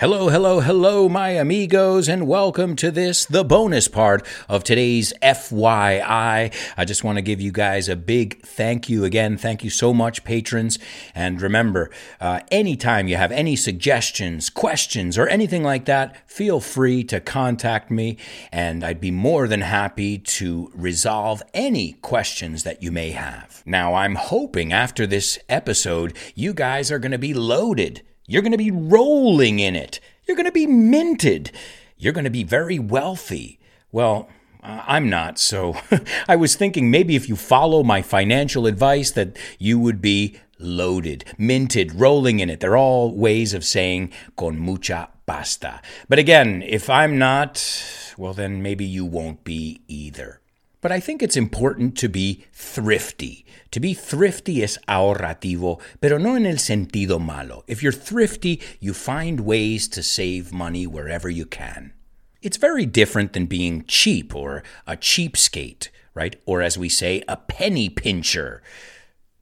[0.00, 6.50] Hello, hello, hello, my amigos, and welcome to this, the bonus part of today's FYI.
[6.74, 9.36] I just want to give you guys a big thank you again.
[9.36, 10.78] Thank you so much, patrons.
[11.14, 17.04] And remember, uh, anytime you have any suggestions, questions, or anything like that, feel free
[17.04, 18.16] to contact me,
[18.50, 23.62] and I'd be more than happy to resolve any questions that you may have.
[23.66, 28.00] Now, I'm hoping after this episode, you guys are going to be loaded
[28.30, 29.98] you're going to be rolling in it.
[30.24, 31.50] You're going to be minted.
[31.98, 33.58] You're going to be very wealthy.
[33.90, 34.28] Well,
[34.62, 35.76] I'm not, so
[36.28, 41.24] I was thinking maybe if you follow my financial advice that you would be loaded,
[41.38, 42.60] minted, rolling in it.
[42.60, 45.80] They're all ways of saying con mucha pasta.
[46.08, 50.40] But again, if I'm not, well, then maybe you won't be either.
[50.80, 53.44] But I think it's important to be thrifty.
[53.72, 57.64] To be thrifty is ahorrativo, pero no en el sentido malo.
[57.66, 61.92] If you're thrifty, you find ways to save money wherever you can.
[62.40, 66.36] It's very different than being cheap or a cheapskate, right?
[66.46, 68.62] Or as we say, a penny pincher.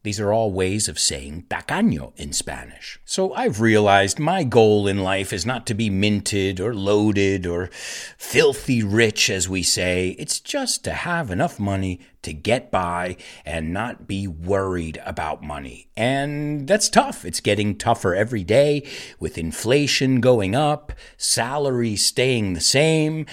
[0.04, 3.00] These are all ways of saying tacaño in Spanish.
[3.04, 7.68] So I've realized my goal in life is not to be minted or loaded or
[8.16, 10.10] filthy rich, as we say.
[10.18, 15.88] It's just to have enough money to get by and not be worried about money.
[15.96, 17.24] And that's tough.
[17.24, 18.86] It's getting tougher every day
[19.18, 23.26] with inflation going up, salaries staying the same.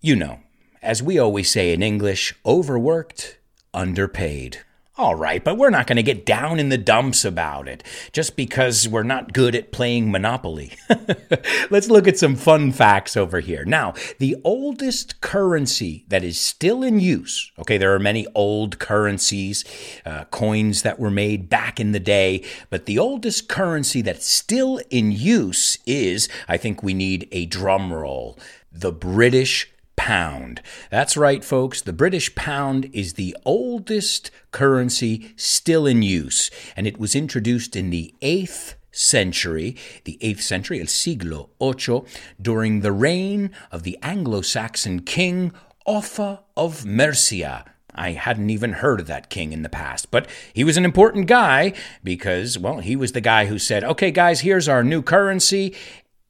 [0.00, 0.40] You know,
[0.82, 3.38] as we always say in English, overworked,
[3.74, 4.60] underpaid.
[4.98, 8.34] All right, but we're not going to get down in the dumps about it just
[8.34, 10.72] because we're not good at playing Monopoly.
[11.70, 13.66] Let's look at some fun facts over here.
[13.66, 19.66] Now, the oldest currency that is still in use, okay, there are many old currencies,
[20.06, 24.80] uh, coins that were made back in the day, but the oldest currency that's still
[24.88, 28.38] in use is, I think we need a drum roll,
[28.72, 29.70] the British
[30.06, 30.62] pound.
[30.88, 31.82] That's right, folks.
[31.82, 37.90] The British pound is the oldest currency still in use, and it was introduced in
[37.90, 42.06] the 8th century, the 8th century, el siglo ocho,
[42.40, 45.52] during the reign of the Anglo Saxon king
[45.86, 47.64] Offa of Mercia.
[47.92, 51.26] I hadn't even heard of that king in the past, but he was an important
[51.26, 51.72] guy
[52.04, 55.74] because, well, he was the guy who said, okay, guys, here's our new currency,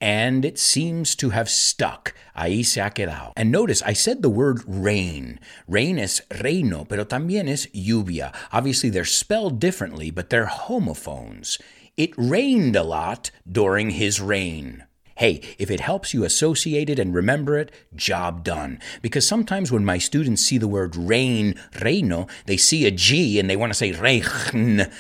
[0.01, 2.15] and it seems to have stuck.
[2.37, 3.33] Ahí se ha quedado.
[3.37, 5.41] And notice, I said the word rain.
[5.67, 8.35] Rain es reino, pero también es lluvia.
[8.53, 11.59] Obviously, they're spelled differently, but they're homophones.
[11.97, 14.85] It rained a lot during his reign.
[15.17, 18.81] Hey, if it helps you associate it and remember it, job done.
[19.01, 23.49] Because sometimes when my students see the word rain, reino, they see a G and
[23.49, 24.91] they want to say rein.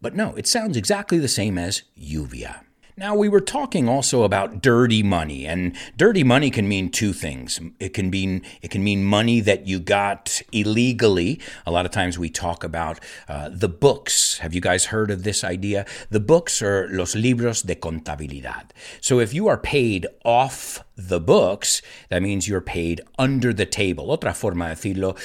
[0.00, 2.60] But no, it sounds exactly the same as lluvia.
[2.98, 7.60] Now, we were talking also about dirty money, and dirty money can mean two things.
[7.78, 11.38] It can mean it can mean money that you got illegally.
[11.66, 12.98] A lot of times we talk about
[13.28, 14.38] uh, the books.
[14.38, 15.84] Have you guys heard of this idea?
[16.08, 18.70] The books are los libros de contabilidad.
[19.02, 24.06] So if you are paid off the books, that means you're paid under the table.
[24.06, 25.18] Otra forma de decirlo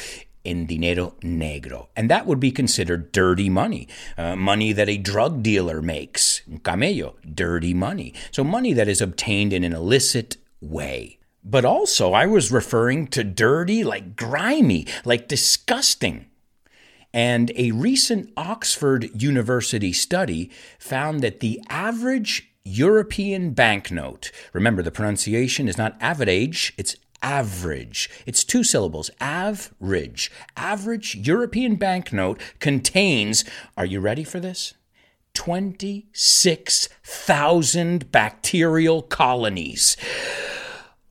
[0.44, 1.88] in dinero negro.
[1.96, 3.88] And that would be considered dirty money,
[4.18, 8.14] uh, money that a drug dealer makes, camello, dirty money.
[8.32, 11.20] So money that is obtained in an illicit way.
[11.44, 16.28] But also, I was referring to dirty, like grimy, like disgusting.
[17.14, 25.68] And a recent Oxford University study found that the average European banknote, remember the pronunciation
[25.68, 28.10] is not average, it's average.
[28.26, 30.32] It's two syllables, average.
[30.56, 33.46] Average European banknote contains,
[33.78, 34.74] are you ready for this?
[35.34, 39.98] 26,000 bacterial colonies.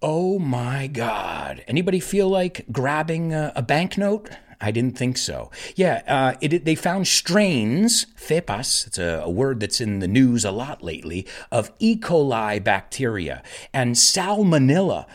[0.03, 1.63] Oh my God.
[1.69, 4.29] Anybody feel like grabbing a, a banknote?
[4.61, 5.51] I didn't think so.
[5.75, 10.45] Yeah, uh, it, they found strains, cepas, it's a, a word that's in the news
[10.45, 11.97] a lot lately, of E.
[11.97, 13.43] coli bacteria
[13.73, 15.07] and salmonella.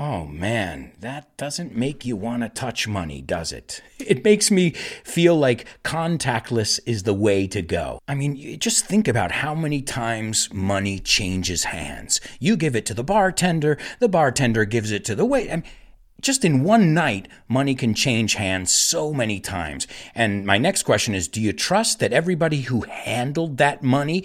[0.00, 3.82] Oh man, that doesn't make you want to touch money, does it?
[3.98, 7.98] It makes me feel like contactless is the way to go.
[8.06, 12.20] I mean, just think about how many times money changes hands.
[12.38, 15.50] You give it to the bartender, the bartender gives it to the waiter.
[15.50, 15.64] I mean,
[16.20, 19.88] just in one night, money can change hands so many times.
[20.14, 24.22] And my next question is Do you trust that everybody who handled that money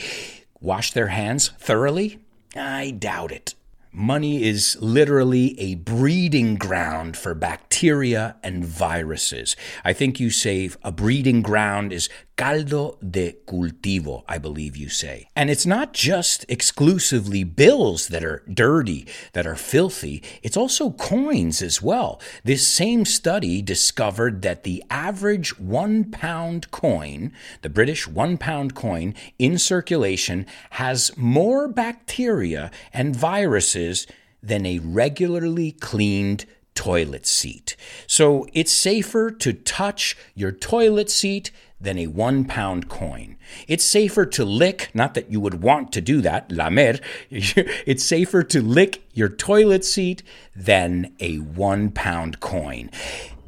[0.61, 2.19] washed their hands thoroughly?
[2.55, 3.55] I doubt it.
[3.95, 9.55] Money is literally a breeding ground for bacteria and viruses.
[9.85, 15.27] I think you say a breeding ground is caldo de cultivo, I believe you say.
[15.35, 21.61] And it's not just exclusively bills that are dirty, that are filthy, it's also coins
[21.61, 22.19] as well.
[22.43, 27.31] This same study discovered that the average one pound coin,
[27.61, 34.07] the British one pound coin in circulation, has more bacteria and viruses
[34.41, 36.45] than a regularly cleaned
[36.75, 37.75] toilet seat.
[38.07, 41.51] So it's safer to touch your toilet seat
[41.83, 43.37] than a one pound coin.
[43.67, 46.95] It's safer to lick, not that you would want to do that, lamer,
[47.29, 50.23] it's safer to lick your toilet seat
[50.55, 52.89] than a one pound coin.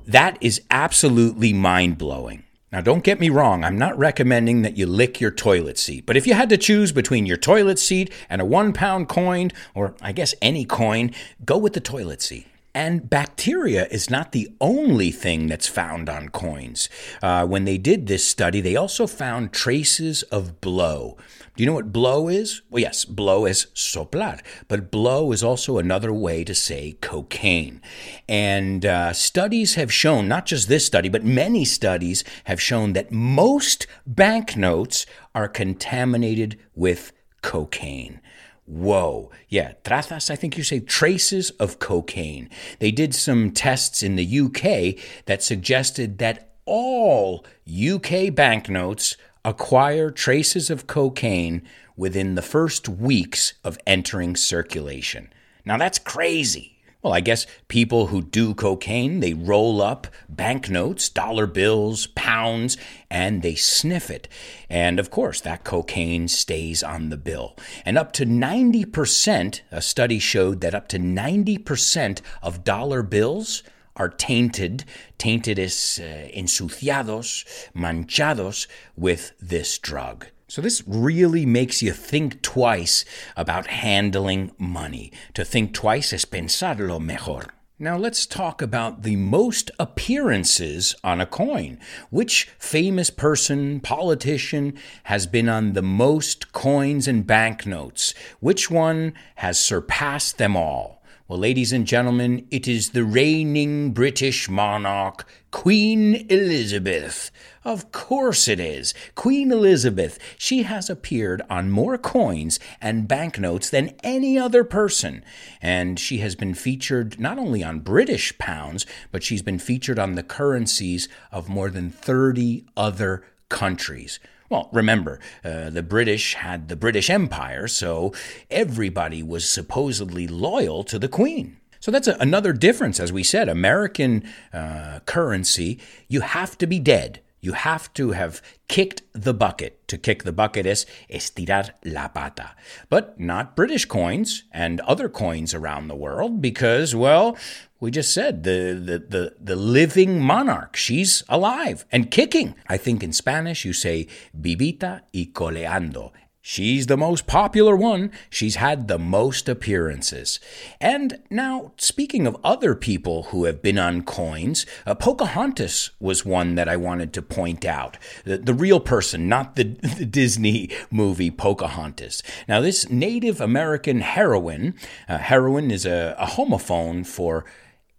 [0.06, 2.44] That is absolutely mind blowing.
[2.72, 6.18] Now, don't get me wrong, I'm not recommending that you lick your toilet seat, but
[6.18, 9.96] if you had to choose between your toilet seat and a one pound coin, or
[10.02, 11.12] I guess any coin,
[11.46, 12.48] go with the toilet seat.
[12.76, 16.90] And bacteria is not the only thing that's found on coins.
[17.24, 21.16] Uh, when they did this study, they also found traces of blow.
[21.56, 22.64] Do you know what blow is?
[22.70, 27.82] Well, yes, blow is soplar, but blow is also another way to say cocaine.
[28.28, 33.10] And uh, studies have shown, not just this study, but many studies have shown that
[33.10, 38.20] most banknotes are contaminated with cocaine.
[38.66, 39.30] Whoa.
[39.48, 42.50] Yeah, trazas, I think you say traces of cocaine.
[42.80, 50.72] They did some tests in the UK that suggested that all UK banknotes acquire traces
[50.72, 51.62] of cocaine
[51.96, 55.32] within the first weeks of entering circulation.
[55.64, 56.75] Now that's crazy.
[57.06, 62.78] Well, I guess people who do cocaine, they roll up banknotes, dollar bills, pounds,
[63.12, 64.28] and they sniff it.
[64.72, 67.56] And of course, that cocaine stays on the bill.
[67.86, 73.62] And up to 90%, a study showed that up to 90% of dollar bills
[73.96, 74.84] are tainted,
[75.20, 78.66] tainted es uh, ensuciados, manchados
[78.96, 80.26] with this drug.
[80.48, 83.04] So, this really makes you think twice
[83.36, 85.12] about handling money.
[85.34, 87.46] To think twice es pensarlo mejor.
[87.78, 91.78] Now, let's talk about the most appearances on a coin.
[92.10, 94.76] Which famous person, politician,
[95.06, 98.14] has been on the most coins and banknotes?
[98.40, 100.95] Which one has surpassed them all?
[101.28, 107.32] Well, ladies and gentlemen, it is the reigning British monarch, Queen Elizabeth.
[107.64, 108.94] Of course it is.
[109.16, 110.20] Queen Elizabeth.
[110.38, 115.24] She has appeared on more coins and banknotes than any other person.
[115.64, 120.14] And she has been featured not only on British pounds, but she's been featured on
[120.14, 124.20] the currencies of more than 30 other countries.
[124.50, 128.14] Well, remember, uh, the British had the British Empire, so
[128.52, 131.58] everybody was supposedly loyal to the Queen.
[131.80, 133.50] So that's a, another difference, as we said.
[133.50, 137.22] American uh, currency, you have to be dead.
[137.42, 139.88] You have to have kicked the bucket.
[139.90, 142.56] To kick the bucket is estirar la pata.
[142.90, 147.38] But not British coins and other coins around the world because, well,
[147.86, 150.76] we just said the, the, the, the living monarch.
[150.76, 152.56] She's alive and kicking.
[152.68, 156.12] I think in Spanish you say vivita y coleando.
[156.48, 158.12] She's the most popular one.
[158.30, 160.40] She's had the most appearances.
[160.80, 166.54] And now, speaking of other people who have been on coins, uh, Pocahontas was one
[166.54, 167.98] that I wanted to point out.
[168.26, 169.64] The, the real person, not the,
[169.98, 172.22] the, Disney movie Pocahontas.
[172.48, 174.76] Now, this Native American heroine,
[175.10, 177.44] uh, heroine is a, a homophone for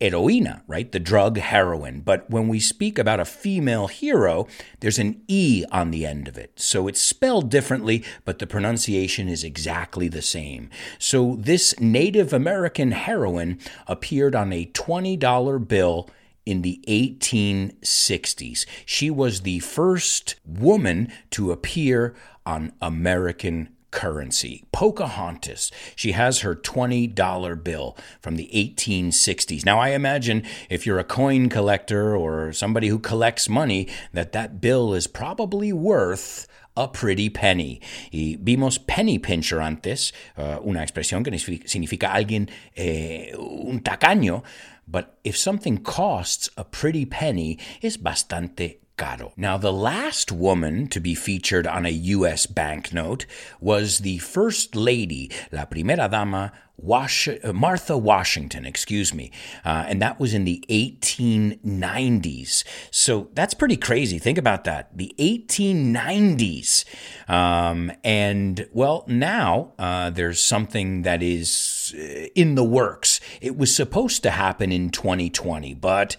[0.01, 0.91] heroína, right?
[0.91, 2.01] The drug heroin.
[2.01, 4.47] But when we speak about a female hero,
[4.81, 6.53] there's an E on the end of it.
[6.57, 10.71] So it's spelled differently, but the pronunciation is exactly the same.
[10.99, 16.11] So this Native American heroine appeared on a $20 bill
[16.45, 18.67] in the 1860s.
[18.85, 24.63] She was the first woman to appear on American currency.
[24.73, 29.65] Pocahontas, she has her $20 bill from the 1860s.
[29.65, 34.61] Now, I imagine if you're a coin collector or somebody who collects money, that that
[34.61, 37.81] bill is probably worth a pretty penny.
[38.13, 41.33] Y vimos penny pincher antes, uh, una expresión que
[41.67, 44.45] significa alguien, eh, un tacaño.
[44.87, 49.33] But if something costs a pretty penny, es bastante caro.
[49.37, 52.47] Now, the last woman to be featured on a U.S.
[52.47, 53.27] banknote
[53.61, 59.31] was the First Lady, la Primera Dama, Martha Washington, excuse me,
[59.65, 62.65] uh, and that was in the 1890s.
[62.91, 64.19] So that's pretty crazy.
[64.19, 64.97] Think about that.
[64.97, 66.85] The 1890s.
[67.29, 73.21] Um, and well, now uh, there's something that is uh, in the works.
[73.41, 76.17] It was supposed to happen in 2020, but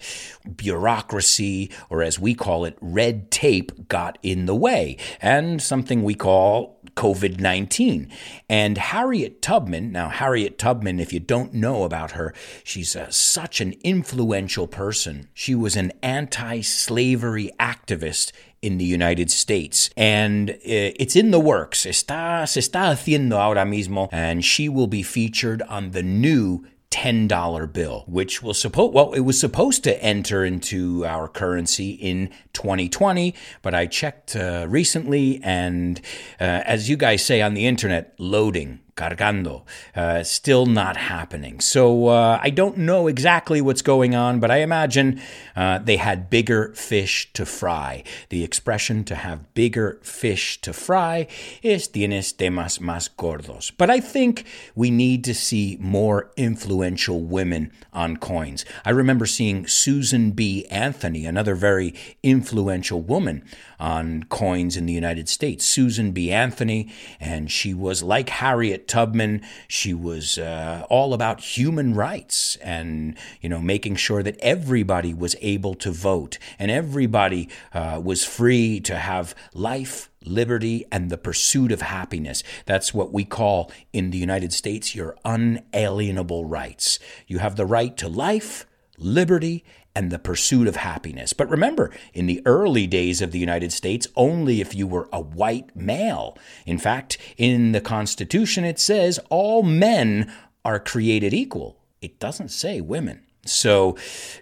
[0.56, 6.14] bureaucracy, or as we call it, red tape, got in the way, and something we
[6.14, 8.10] call COVID 19.
[8.48, 13.60] And Harriet Tubman, now, Harriet Tubman, if you don't know about her, she's uh, such
[13.60, 15.28] an influential person.
[15.32, 19.90] She was an anti slavery activist in the United States.
[19.96, 21.86] And uh, it's in the works.
[21.86, 24.08] Está, se está haciendo ahora mismo.
[24.10, 29.20] And she will be featured on the new $10 bill, which will suppose, well, it
[29.20, 36.00] was supposed to enter into our currency in 2020, but I checked uh, recently, and
[36.40, 39.62] uh, as you guys say on the internet, loading cargando.
[39.94, 41.60] Uh, still not happening.
[41.60, 45.20] So uh, I don't know exactly what's going on, but I imagine
[45.56, 48.02] uh, they had bigger fish to fry.
[48.28, 51.28] The expression to have bigger fish to fry
[51.62, 53.70] is tienes temas más gordos.
[53.76, 58.64] But I think we need to see more influential women on coins.
[58.84, 60.66] I remember seeing Susan B.
[60.70, 63.44] Anthony, another very influential woman
[63.78, 65.64] on coins in the United States.
[65.64, 66.32] Susan B.
[66.32, 66.90] Anthony,
[67.20, 69.42] and she was like Harriet Tubman.
[69.68, 75.36] She was uh, all about human rights and, you know, making sure that everybody was
[75.40, 81.70] able to vote and everybody uh, was free to have life, liberty, and the pursuit
[81.70, 82.42] of happiness.
[82.66, 86.98] That's what we call in the United States your unalienable rights.
[87.26, 88.66] You have the right to life,
[88.98, 89.64] liberty,
[89.98, 91.32] and the pursuit of happiness.
[91.32, 95.20] But remember, in the early days of the United States, only if you were a
[95.20, 96.38] white male.
[96.64, 100.32] In fact, in the Constitution, it says all men
[100.64, 101.80] are created equal.
[102.00, 103.24] It doesn't say women.
[103.44, 103.96] So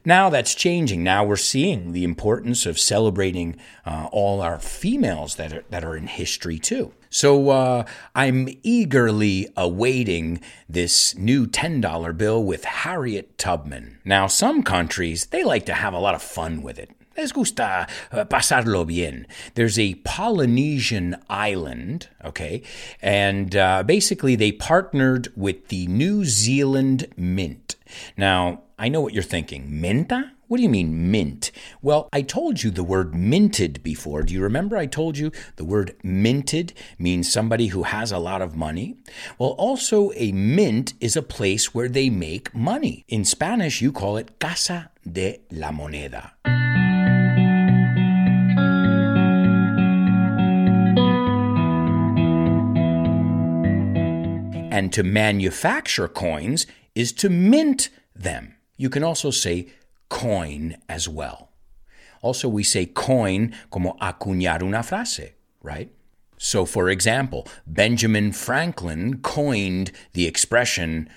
[0.04, 1.04] now that's changing.
[1.04, 5.96] Now we're seeing the importance of celebrating uh, all our females that are, that are
[5.96, 6.92] in history too.
[7.08, 7.84] So uh,
[8.14, 14.00] I'm eagerly awaiting this new $10 bill with Harriet Tubman.
[14.04, 16.90] Now, some countries, they like to have a lot of fun with it.
[17.16, 19.26] Les gusta uh, pasarlo bien.
[19.54, 22.62] There's a Polynesian island, okay,
[23.00, 27.65] and uh, basically they partnered with the New Zealand Mint.
[28.16, 29.80] Now, I know what you're thinking.
[29.80, 30.32] Minta?
[30.48, 31.50] What do you mean, mint?
[31.82, 34.22] Well, I told you the word minted before.
[34.22, 38.42] Do you remember I told you the word minted means somebody who has a lot
[38.42, 38.96] of money?
[39.38, 43.04] Well, also, a mint is a place where they make money.
[43.08, 46.30] In Spanish, you call it Casa de la Moneda.
[54.70, 56.66] And to manufacture coins
[56.96, 58.56] is to mint them.
[58.76, 59.68] You can also say
[60.08, 61.50] coin as well.
[62.22, 65.92] Also, we say coin como acuñar una frase, right?
[66.38, 71.08] So, for example, Benjamin Franklin coined the expression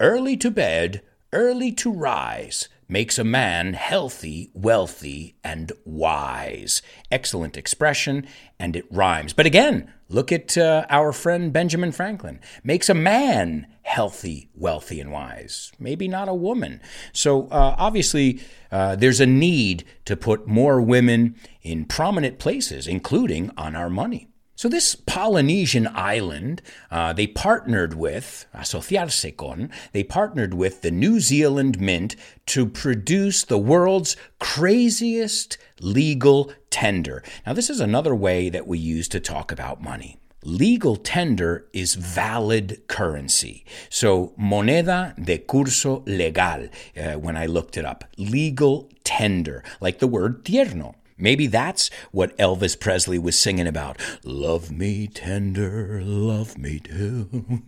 [0.00, 1.02] early to bed,
[1.32, 6.80] early to rise makes a man healthy, wealthy, and wise.
[7.10, 8.26] Excellent expression,
[8.58, 9.32] and it rhymes.
[9.32, 12.40] But again, look at uh, our friend Benjamin Franklin.
[12.64, 15.72] Makes a man healthy, wealthy, and wise.
[15.78, 16.80] Maybe not a woman.
[17.12, 18.40] So uh, obviously,
[18.72, 24.27] uh, there's a need to put more women in prominent places, including on our money.
[24.58, 31.20] So this Polynesian island, uh, they partnered with, asociarse con, they partnered with the New
[31.20, 37.22] Zealand Mint to produce the world's craziest legal tender.
[37.46, 40.18] Now this is another way that we use to talk about money.
[40.42, 43.64] Legal tender is valid currency.
[43.90, 48.02] So, moneda de curso legal, uh, when I looked it up.
[48.16, 50.96] Legal tender, like the word tierno.
[51.18, 53.98] Maybe that's what Elvis Presley was singing about.
[54.24, 57.62] Love me tender, love me too.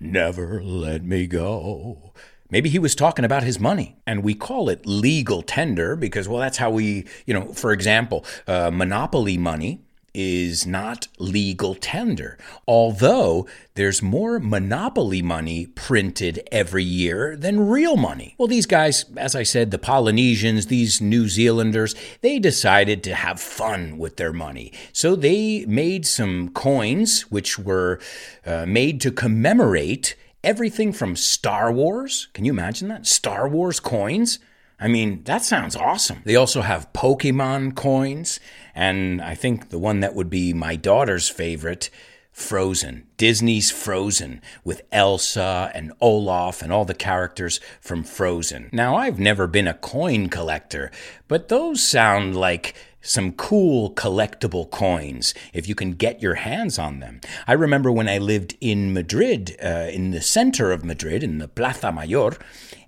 [0.00, 2.12] Never let me go.
[2.50, 6.38] Maybe he was talking about his money, and we call it legal tender because, well,
[6.38, 9.85] that's how we, you know, for example, uh, monopoly money
[10.16, 18.34] is not legal tender, although there's more monopoly money printed every year than real money.
[18.38, 23.38] Well, these guys, as I said, the Polynesians, these New Zealanders, they decided to have
[23.38, 24.72] fun with their money.
[24.90, 28.00] So they made some coins which were
[28.46, 32.28] uh, made to commemorate everything from Star Wars.
[32.32, 33.06] Can you imagine that?
[33.06, 34.38] Star Wars coins?
[34.78, 36.22] I mean, that sounds awesome.
[36.24, 38.40] They also have Pokemon coins,
[38.74, 41.88] and I think the one that would be my daughter's favorite
[42.30, 48.68] Frozen, Disney's Frozen, with Elsa and Olaf and all the characters from Frozen.
[48.74, 50.90] Now, I've never been a coin collector,
[51.28, 57.00] but those sound like some cool collectible coins if you can get your hands on
[57.00, 57.22] them.
[57.46, 61.48] I remember when I lived in Madrid, uh, in the center of Madrid, in the
[61.48, 62.32] Plaza Mayor,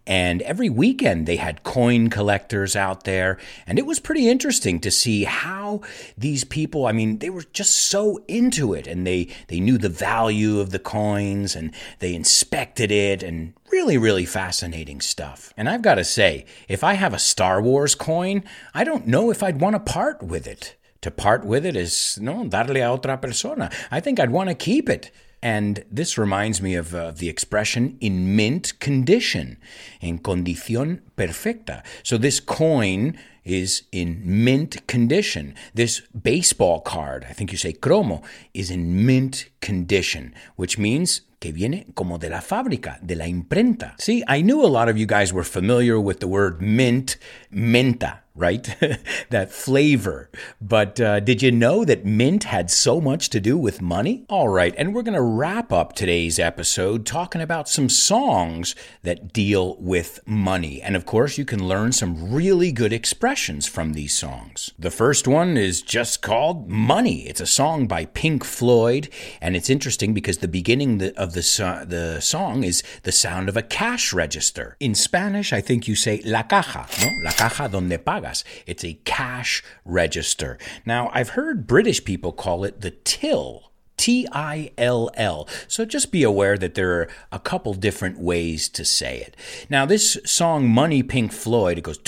[0.08, 3.38] and every weekend they had coin collectors out there.
[3.66, 5.82] And it was pretty interesting to see how
[6.16, 9.90] these people, I mean, they were just so into it and they, they knew the
[9.90, 15.52] value of the coins and they inspected it and really, really fascinating stuff.
[15.58, 19.30] And I've got to say, if I have a Star Wars coin, I don't know
[19.30, 20.74] if I'd want to part with it.
[21.02, 23.70] To part with it is, no, darle a otra persona.
[23.90, 25.12] I think I'd want to keep it.
[25.42, 29.58] And this reminds me of uh, the expression in mint condition,
[30.02, 31.84] en condición perfecta.
[32.02, 33.16] So this coin
[33.48, 35.54] is in mint condition.
[35.74, 41.52] This baseball card, I think you say cromo, is in mint condition, which means que
[41.52, 43.94] viene como de la fábrica, de la imprenta.
[44.00, 47.16] See, I knew a lot of you guys were familiar with the word mint,
[47.52, 48.76] menta, right?
[49.30, 50.30] that flavor.
[50.60, 54.24] But uh, did you know that mint had so much to do with money?
[54.28, 59.32] All right, and we're going to wrap up today's episode talking about some songs that
[59.32, 60.82] deal with money.
[60.82, 64.72] And of course, you can learn some really good expressions from these songs.
[64.78, 67.28] The first one is just called Money.
[67.28, 69.08] It's a song by Pink Floyd,
[69.40, 73.56] and it's interesting because the beginning of the, so- the song is the sound of
[73.56, 74.76] a cash register.
[74.80, 77.08] In Spanish, I think you say la caja, no?
[77.22, 78.34] La caja donde paga.
[78.66, 80.58] It's a cash register.
[80.84, 83.72] Now, I've heard British people call it the till.
[84.08, 85.46] T I L L.
[85.66, 89.36] So just be aware that there are a couple different ways to say it.
[89.68, 91.98] Now, this song, Money Pink Floyd, it goes.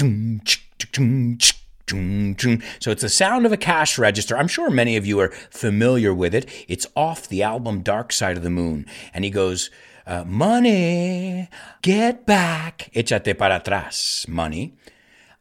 [2.80, 4.34] So it's the sound of a cash register.
[4.34, 6.48] I'm sure many of you are familiar with it.
[6.68, 8.86] It's off the album Dark Side of the Moon.
[9.12, 9.70] And he goes,
[10.06, 11.50] uh, Money,
[11.82, 12.88] get back.
[12.94, 14.72] Échate para atrás, money.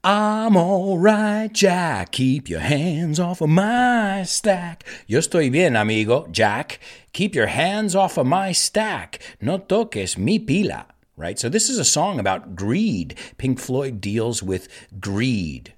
[0.02, 2.14] I'm alright, Jack.
[2.14, 4.86] Keep your hands off of my stack.
[5.08, 6.26] Yo estoy bien, amigo.
[6.32, 6.80] Jack,
[7.12, 9.20] keep your hands off of my stack.
[9.42, 10.86] No toques mi pila.
[11.18, 11.38] Right?
[11.38, 13.14] So, this is a song about greed.
[13.38, 14.70] Pink Floyd deals with
[15.02, 15.74] greed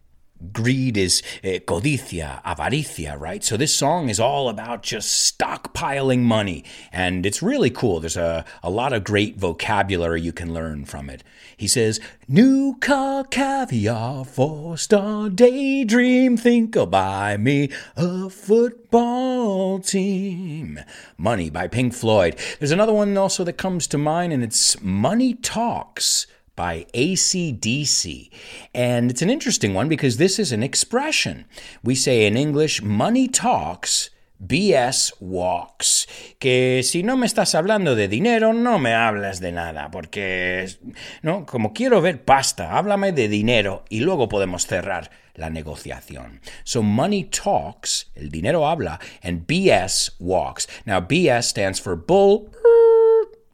[0.52, 3.44] greed is uh, codicia, avaricia, right?
[3.44, 8.00] So this song is all about just stockpiling money, and it's really cool.
[8.00, 11.24] There's a, a lot of great vocabulary you can learn from it.
[11.56, 20.80] He says, New car, caviar, four star daydream, think I'll buy me a football team.
[21.18, 22.38] Money by Pink Floyd.
[22.60, 26.26] There's another one also that comes to mind, and it's Money Talks
[26.62, 28.30] by ACDC.
[28.76, 31.46] And it's an interesting one because this is an expression.
[31.84, 34.12] We say in English, money talks.
[34.38, 36.08] BS walks.
[36.40, 40.68] Que si no me estás hablando de dinero, no me hablas de nada, porque,
[41.22, 46.42] no, como quiero ver pasta, háblame de dinero y luego podemos cerrar la negociación.
[46.64, 50.68] So money talks, el dinero habla, and BS walks.
[50.86, 52.50] Now BS stands for bull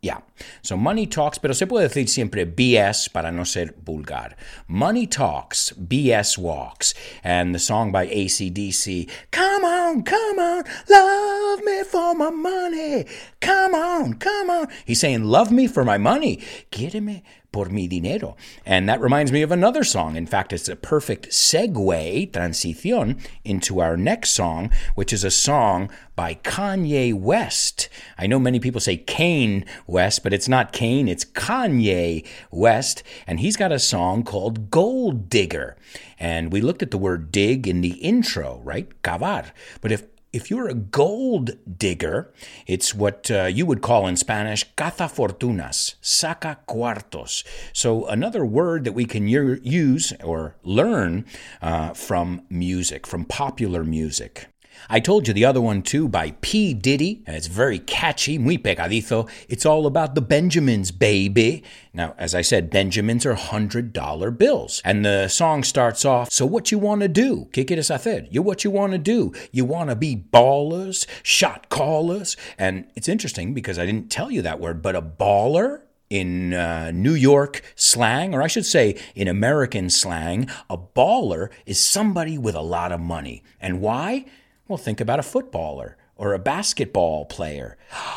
[0.01, 0.19] yeah.
[0.61, 4.35] So money talks, pero se puede decir siempre BS para no ser vulgar.
[4.67, 6.93] Money talks, BS walks.
[7.23, 13.05] And the song by ACDC, Come on, come on, love me for my money.
[13.41, 14.67] Come on, come on.
[14.85, 16.37] He's saying, Love me for my money.
[16.71, 17.23] Quíreme
[17.57, 18.37] por mi dinero.
[18.67, 20.15] And that reminds me of another song.
[20.15, 25.89] In fact, it's a perfect segue, transición, into our next song, which is a song
[26.15, 27.89] by Kanye West.
[28.15, 33.01] I know many people say Kane West, but it's not Kane, it's Kanye West.
[33.25, 35.75] And he's got a song called Gold Digger.
[36.19, 38.87] And we looked at the word dig in the intro, right?
[39.01, 39.49] Cavar.
[39.81, 40.03] But if
[40.37, 42.31] if you're a gold digger,
[42.67, 47.43] it's what uh, you would call in Spanish caza fortunas, saca cuartos.
[47.73, 51.25] So, another word that we can use or learn
[51.59, 54.47] uh, from music, from popular music.
[54.89, 56.73] I told you the other one too by P.
[56.73, 59.29] Diddy, and it's very catchy, muy pegadizo.
[59.49, 61.63] It's all about the Benjamins, baby.
[61.93, 64.81] Now, as I said, Benjamins are $100 bills.
[64.85, 67.49] And the song starts off, so what you want to do?
[67.51, 68.27] ¿Qué quieres hacer?
[68.31, 69.33] You what you want to do?
[69.51, 72.37] You want to be ballers, shot callers?
[72.57, 76.91] And it's interesting because I didn't tell you that word, but a baller in uh,
[76.91, 82.55] New York slang, or I should say in American slang, a baller is somebody with
[82.55, 83.43] a lot of money.
[83.59, 84.25] And why?
[84.67, 87.77] Well, think about a footballer or a basketball player.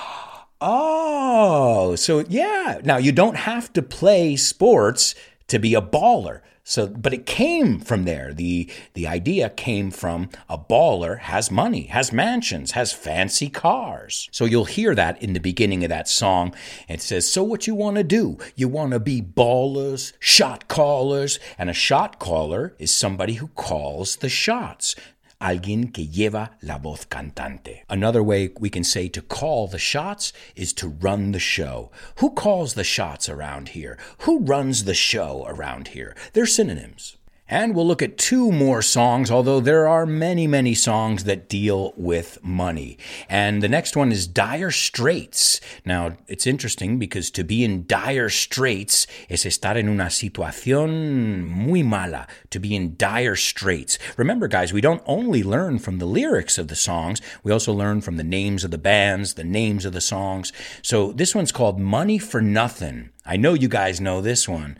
[0.63, 2.83] Oh, so yeah.
[2.85, 5.15] Now, you don't have to play sports
[5.47, 6.43] to be a baller.
[6.63, 8.35] So, but it came from there.
[8.35, 14.29] The the idea came from a baller has money, has mansions, has fancy cars.
[14.31, 16.55] So you'll hear that in the beginning of that song.
[16.89, 18.39] It says, "So what you want to do?
[18.55, 24.17] You want to be ballers, shot callers, and a shot caller is somebody who calls
[24.17, 24.95] the shots."
[25.41, 27.83] Alguien que lleva la voz cantante.
[27.89, 31.91] Another way we can say to call the shots is to run the show.
[32.17, 33.99] Who calls the shots around here?
[34.21, 36.15] Who runs the show around here?
[36.33, 37.17] They're synonyms.
[37.53, 41.93] And we'll look at two more songs, although there are many, many songs that deal
[41.97, 42.97] with money.
[43.29, 45.61] And the next one is Dire Straits.
[45.85, 51.83] Now, it's interesting because to be in dire straits es estar en una situación muy
[51.83, 53.99] mala, to be in dire straits.
[54.17, 58.01] Remember, guys, we don't only learn from the lyrics of the songs, we also learn
[58.01, 60.53] from the names of the bands, the names of the songs.
[60.83, 63.11] So this one's called Money for Nothing.
[63.27, 64.79] I know you guys know this one.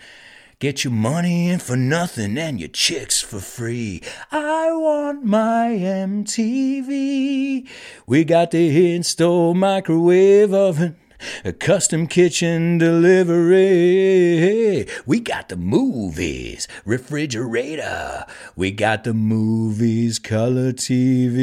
[0.61, 4.03] Get your money in for nothing and your chicks for free.
[4.31, 7.67] I want my MTV.
[8.07, 10.97] We got the install microwave oven
[11.45, 13.61] a custom kitchen delivery.
[15.07, 18.27] We got the movies, refrigerator.
[18.57, 21.41] We got the movies, color TV.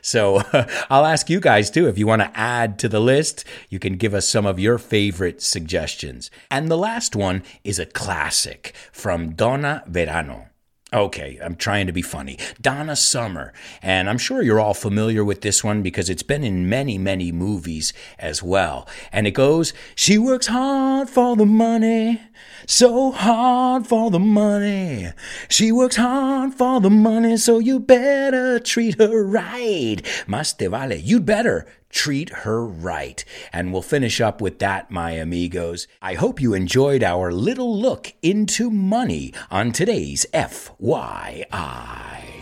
[0.00, 0.42] So
[0.90, 3.44] I'll ask you guys too if you want to add to the list.
[3.68, 6.30] You can give us some of your favorite suggestions.
[6.50, 10.51] And the last one is a classic from Donna Verano.
[10.94, 12.36] Okay, I'm trying to be funny.
[12.60, 13.54] Donna Summer.
[13.80, 17.32] And I'm sure you're all familiar with this one because it's been in many, many
[17.32, 18.86] movies as well.
[19.10, 22.20] And it goes, She works hard for the money,
[22.66, 25.12] so hard for the money.
[25.48, 29.96] She works hard for the money, so you better treat her right.
[30.26, 30.96] Mas te vale.
[30.96, 33.24] You'd better treat her right.
[33.52, 35.86] And we'll finish up with that, my amigos.
[36.00, 42.41] I hope you enjoyed our little look into money on today's FYI.